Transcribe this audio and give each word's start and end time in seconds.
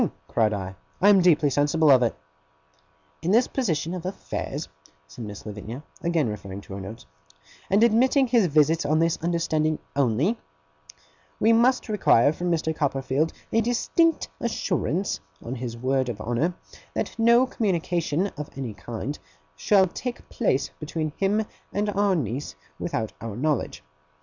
cried 0.27 0.51
I. 0.51 0.73
'I 0.99 1.09
am 1.09 1.21
deeply 1.21 1.51
sensible 1.51 1.91
of 1.91 2.01
it.' 2.01 2.15
'In 3.21 3.29
this 3.29 3.45
position 3.47 3.93
of 3.93 4.03
affairs,' 4.03 4.67
said 5.07 5.23
Miss 5.25 5.45
Lavinia, 5.45 5.83
again 6.01 6.27
referring 6.27 6.59
to 6.61 6.73
her 6.73 6.81
notes, 6.81 7.05
'and 7.69 7.83
admitting 7.83 8.25
his 8.25 8.47
visits 8.47 8.83
on 8.83 8.97
this 8.97 9.19
understanding 9.21 9.77
only, 9.95 10.39
we 11.39 11.53
must 11.53 11.87
require 11.87 12.33
from 12.33 12.49
Mr. 12.49 12.75
Copperfield 12.75 13.31
a 13.53 13.61
distinct 13.61 14.27
assurance, 14.39 15.19
on 15.45 15.53
his 15.53 15.77
word 15.77 16.09
of 16.09 16.19
honour, 16.19 16.55
that 16.95 17.13
no 17.19 17.45
communication 17.45 18.25
of 18.37 18.49
any 18.55 18.73
kind 18.73 19.19
shall 19.55 19.85
take 19.85 20.27
place 20.29 20.71
between 20.79 21.11
him 21.17 21.45
and 21.71 21.91
our 21.91 22.15
niece 22.15 22.55
without 22.79 23.13
our 23.21 23.35
knowledge. 23.35 23.83